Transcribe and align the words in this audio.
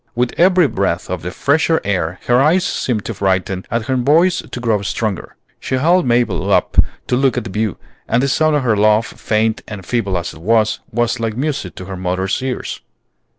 With 0.15 0.33
every 0.35 0.67
breath 0.67 1.11
of 1.11 1.21
the 1.21 1.29
fresher 1.29 1.79
air 1.83 2.17
her 2.25 2.41
eyes 2.41 2.63
seemed 2.65 3.05
to 3.05 3.13
brighten 3.13 3.67
and 3.69 3.85
her 3.85 3.95
voice 3.95 4.39
to 4.41 4.59
grow 4.59 4.81
stronger. 4.81 5.35
She 5.59 5.75
held 5.75 6.07
Mabel 6.07 6.51
up 6.51 6.75
to 7.05 7.15
look 7.15 7.37
at 7.37 7.43
the 7.43 7.51
view; 7.51 7.77
and 8.07 8.23
the 8.23 8.27
sound 8.27 8.55
of 8.55 8.63
her 8.63 8.75
laugh, 8.75 9.05
faint 9.05 9.61
and 9.67 9.85
feeble 9.85 10.17
as 10.17 10.33
it 10.33 10.41
was, 10.41 10.79
was 10.91 11.19
like 11.19 11.37
music 11.37 11.75
to 11.75 11.85
her 11.85 11.97
mother's 11.97 12.41
ears. 12.41 12.81